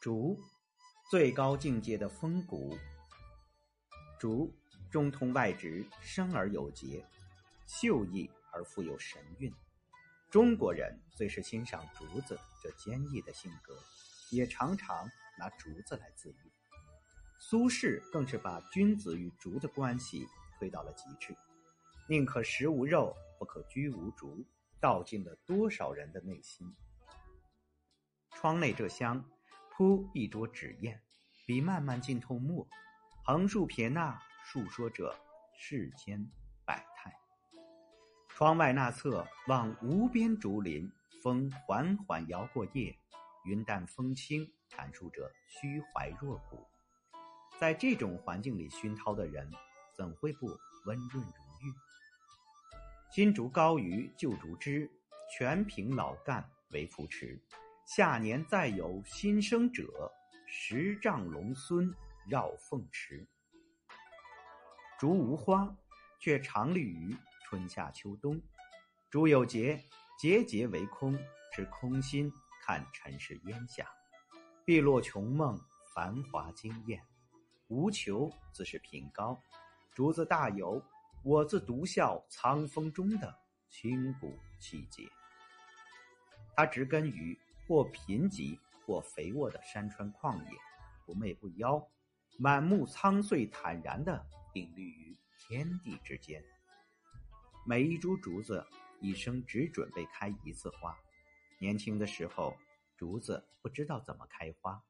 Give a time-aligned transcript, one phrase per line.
[0.00, 0.40] 竹，
[1.10, 2.78] 最高境界的风骨。
[4.18, 4.50] 竹
[4.90, 7.06] 中通外直，生而有节，
[7.66, 9.52] 秀逸而富有神韵。
[10.30, 13.76] 中国人最是欣赏竹子这坚毅的性格，
[14.30, 15.06] 也常常
[15.38, 16.50] 拿竹子来自喻。
[17.38, 20.26] 苏轼更是把君子与竹的关系
[20.58, 21.36] 推到了极致，
[22.08, 24.46] 宁可食无肉，不可居无竹，
[24.80, 26.74] 道尽了多少人的内心。
[28.30, 29.22] 窗内这香
[29.80, 31.00] 铺一桌纸砚，
[31.46, 32.68] 笔慢慢浸透墨，
[33.24, 35.18] 横竖撇捺，述说着
[35.56, 36.30] 世间
[36.66, 37.10] 百态。
[38.28, 42.94] 窗外那侧望无边竹林，风缓缓摇过叶，
[43.46, 46.58] 云淡风轻，阐述着虚怀若谷。
[47.58, 49.50] 在这种环境里熏陶的人，
[49.96, 50.46] 怎会不
[50.84, 51.30] 温润如
[51.62, 51.74] 玉？
[53.10, 54.90] 新竹高于旧竹枝，
[55.34, 57.40] 全凭老干为扶持。
[57.92, 59.82] 下年再有新生者，
[60.46, 61.92] 十丈龙孙
[62.24, 63.26] 绕凤池。
[64.96, 65.76] 竹无花，
[66.20, 68.40] 却常绿于春夏秋冬。
[69.10, 69.82] 竹有节，
[70.16, 71.18] 节节为空，
[71.52, 73.84] 持空心看尘世烟霞。
[74.64, 75.60] 碧落琼梦，
[75.92, 77.04] 繁华惊艳。
[77.66, 79.36] 无求自是品高，
[79.92, 80.80] 竹子大有
[81.24, 83.36] 我自独笑苍风中的
[83.68, 85.02] 清古气节。
[86.54, 87.36] 它植根于
[87.70, 90.58] 或贫瘠或肥沃的山川旷野，
[91.06, 91.80] 不媚不妖，
[92.36, 96.42] 满目苍翠坦然的定立于天地之间。
[97.64, 98.66] 每一株竹子
[98.98, 100.98] 一生只准备开一次花，
[101.60, 102.56] 年轻的时候
[102.96, 104.82] 竹子不知道怎么开花，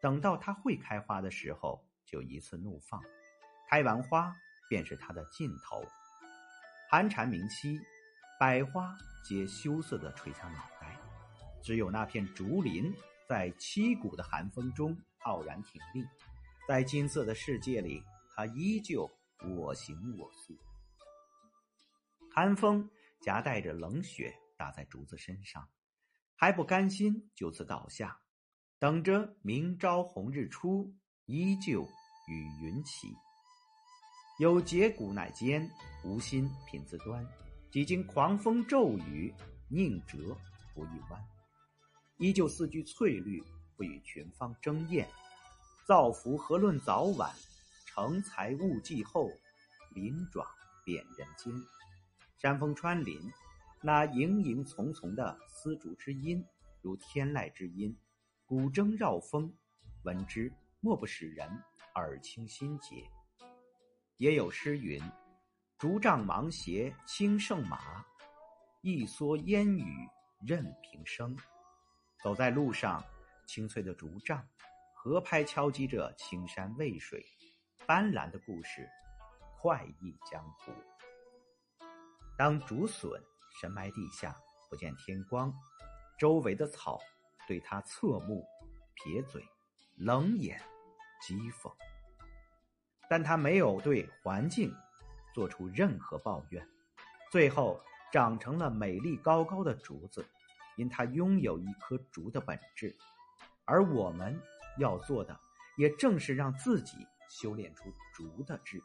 [0.00, 1.84] 等到它会开花的时候。
[2.06, 3.02] 就一次怒放，
[3.68, 4.34] 开完花
[4.66, 5.84] 便是它的尽头。
[6.88, 7.78] 寒蝉鸣息，
[8.40, 10.77] 百花皆羞涩的垂下脑袋，
[11.62, 12.92] 只有那片竹林
[13.28, 16.06] 在凄古的寒风中傲然挺立。
[16.66, 18.02] 在金色的世界里，
[18.34, 19.10] 它依旧
[19.56, 20.56] 我行我素。
[22.30, 22.88] 寒风
[23.20, 25.68] 夹带着冷雪打在竹子身上，
[26.36, 28.20] 还不甘心就此倒下，
[28.78, 30.94] 等着明朝红日出。
[31.30, 31.86] 依旧
[32.26, 33.14] 与云齐，
[34.38, 35.70] 有节骨乃坚，
[36.02, 37.22] 无心品自端。
[37.70, 39.34] 几经狂风骤雨，
[39.68, 40.34] 宁折
[40.74, 41.22] 不易弯。
[42.18, 43.40] 依旧四句翠绿，
[43.76, 45.08] 不与群芳争艳。
[45.86, 47.32] 造福何论早晚？
[47.86, 49.30] 成才勿计后，
[49.94, 50.44] 鳞爪
[50.84, 51.52] 遍人间。
[52.36, 53.20] 山峰穿林，
[53.80, 56.44] 那盈盈丛丛的丝竹之音，
[56.82, 57.96] 如天籁之音，
[58.44, 59.52] 古筝绕风，
[60.02, 60.52] 闻之。
[60.80, 61.50] 莫不使人
[61.96, 63.04] 耳清心结。
[64.16, 65.02] 也有诗云
[65.78, 68.04] ：“竹杖芒鞋轻胜马，
[68.80, 70.08] 一蓑烟雨
[70.46, 71.36] 任平生。”
[72.22, 73.04] 走在路上，
[73.46, 74.46] 清脆的竹杖，
[74.94, 77.24] 合拍敲击着青山渭水，
[77.86, 78.88] 斑斓的故事，
[79.60, 80.72] 快意江湖。
[82.36, 83.22] 当竹笋
[83.60, 84.36] 深埋地下，
[84.68, 85.52] 不见天光，
[86.18, 87.00] 周围的草
[87.46, 88.44] 对他侧目、
[88.94, 89.44] 撇嘴。
[90.00, 90.62] 冷眼
[91.20, 91.74] 讥讽，
[93.10, 94.72] 但他没有对环境
[95.34, 96.64] 做出任何抱怨，
[97.32, 100.24] 最后长成了美丽高高的竹子，
[100.78, 102.96] 因他拥有一颗竹的本质。
[103.66, 104.40] 而我们
[104.78, 105.38] 要做的，
[105.76, 106.96] 也正是让自己
[107.28, 108.82] 修炼出竹的质。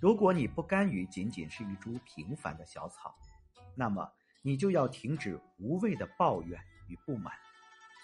[0.00, 3.14] 如果你不甘于仅仅是一株平凡的小草，
[3.74, 6.58] 那么你就要停止无谓的抱怨
[6.88, 7.34] 与不满。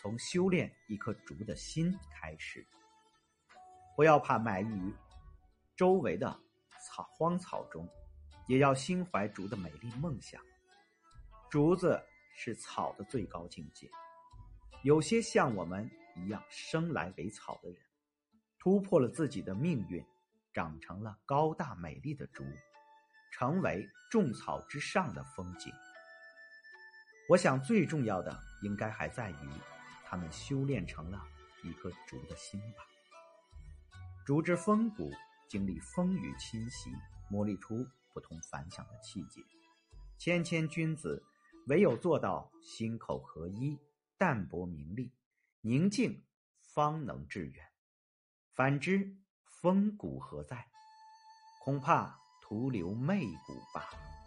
[0.03, 2.67] 从修炼一颗竹的心开始，
[3.97, 4.95] 不要怕埋于
[5.77, 6.39] 周围的
[6.87, 7.87] 草荒草中，
[8.47, 10.43] 也要心怀竹的美丽梦想。
[11.51, 12.01] 竹子
[12.33, 13.91] 是草的最高境界。
[14.85, 17.79] 有些像我们一样生来为草的人，
[18.59, 20.05] 突破了自己的命运，
[20.53, 22.45] 长成了高大美丽的竹，
[23.33, 25.73] 成为众草之上的风景。
[27.29, 29.49] 我想最重要的，应该还在于。
[30.05, 31.23] 他们修炼成了
[31.63, 32.85] 一颗竹的心吧。
[34.25, 35.13] 竹之风骨，
[35.49, 36.91] 经历风雨侵袭，
[37.29, 39.41] 磨砺出不同凡响的气节。
[40.19, 41.25] 谦谦君子，
[41.71, 43.79] 唯有做到心口合一，
[44.19, 45.13] 淡泊名利，
[45.61, 46.25] 宁静，
[46.59, 47.65] 方能致远。
[48.57, 50.67] 反之，风骨何在？
[51.63, 54.20] 恐怕徒留媚骨罢。